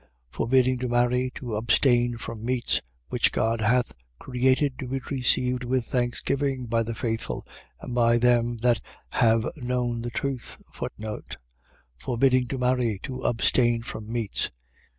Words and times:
Forbidding 0.31 0.79
to 0.79 0.89
marry, 0.89 1.31
to 1.35 1.53
abstain 1.55 2.17
from 2.17 2.43
meats, 2.43 2.81
which 3.09 3.31
God 3.31 3.61
hath 3.61 3.93
created 4.17 4.79
to 4.79 4.87
be 4.87 4.97
received 5.11 5.63
with 5.63 5.85
thanksgiving 5.85 6.65
by 6.65 6.81
the 6.81 6.95
faithful 6.95 7.45
and 7.79 7.93
by 7.93 8.17
them 8.17 8.57
that 8.63 8.81
have 9.09 9.47
known 9.55 10.01
the 10.01 10.09
truth. 10.09 10.57
Forbidding 11.99 12.47
to 12.47 12.57
marry, 12.57 12.97
to 13.03 13.21
abstain 13.21 13.83
from 13.83 14.11
meats. 14.11 14.49